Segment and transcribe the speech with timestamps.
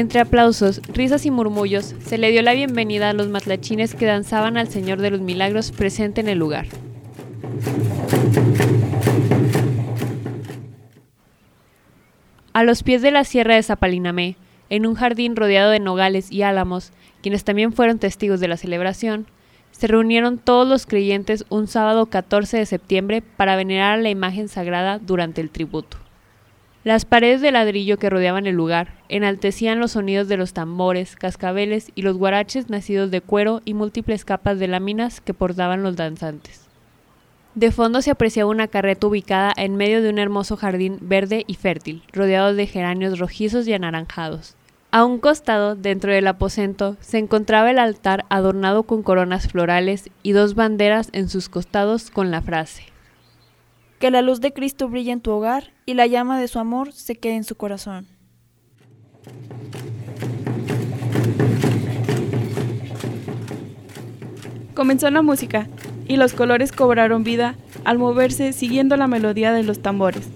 [0.00, 4.56] Entre aplausos, risas y murmullos, se le dio la bienvenida a los matlachines que danzaban
[4.56, 6.64] al Señor de los Milagros presente en el lugar.
[12.54, 14.36] A los pies de la sierra de Zapalinamé,
[14.70, 19.26] en un jardín rodeado de nogales y álamos, quienes también fueron testigos de la celebración,
[19.70, 24.48] se reunieron todos los creyentes un sábado 14 de septiembre para venerar a la imagen
[24.48, 25.98] sagrada durante el tributo.
[26.82, 31.92] Las paredes de ladrillo que rodeaban el lugar enaltecían los sonidos de los tambores, cascabeles
[31.94, 36.66] y los guaraches nacidos de cuero y múltiples capas de láminas que portaban los danzantes.
[37.54, 41.56] De fondo se apreciaba una carreta ubicada en medio de un hermoso jardín verde y
[41.56, 44.54] fértil, rodeado de geranios rojizos y anaranjados.
[44.90, 50.32] A un costado, dentro del aposento, se encontraba el altar adornado con coronas florales y
[50.32, 52.89] dos banderas en sus costados con la frase
[54.00, 56.92] que la luz de Cristo brille en tu hogar y la llama de su amor
[56.92, 58.06] se quede en su corazón.
[64.74, 65.68] Comenzó la música
[66.08, 70.30] y los colores cobraron vida al moverse siguiendo la melodía de los tambores.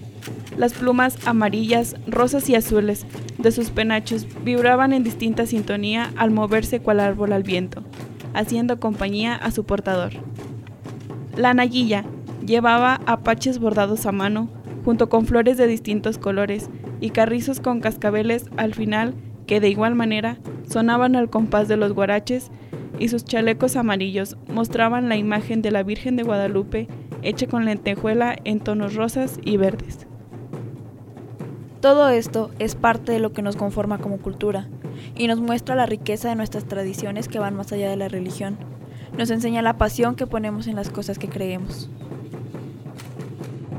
[0.57, 3.07] Las plumas amarillas, rosas y azules
[3.39, 7.83] de sus penachos vibraban en distinta sintonía al moverse cual árbol al viento,
[8.35, 10.11] haciendo compañía a su portador.
[11.35, 12.05] La naguilla,
[12.45, 14.49] Llevaba apaches bordados a mano,
[14.83, 16.69] junto con flores de distintos colores
[17.01, 19.15] y carrizos con cascabeles al final
[19.47, 20.37] que de igual manera
[20.69, 22.51] sonaban al compás de los guaraches
[22.99, 26.87] y sus chalecos amarillos mostraban la imagen de la Virgen de Guadalupe
[27.23, 30.05] hecha con lentejuela en tonos rosas y verdes.
[31.81, 34.67] Todo esto es parte de lo que nos conforma como cultura
[35.15, 38.57] y nos muestra la riqueza de nuestras tradiciones que van más allá de la religión.
[39.17, 41.89] Nos enseña la pasión que ponemos en las cosas que creemos.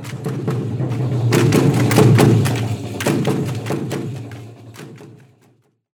[0.09, 0.66] Thank you.